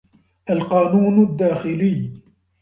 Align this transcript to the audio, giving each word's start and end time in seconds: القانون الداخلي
القانون 0.49 1.19
الداخلي 1.23 2.21